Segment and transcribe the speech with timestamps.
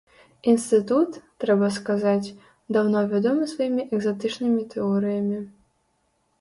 [0.51, 2.33] Інстытут, трэба сказаць,
[2.79, 5.37] даўно вядомы сваімі экзатычнымі тэорыямі.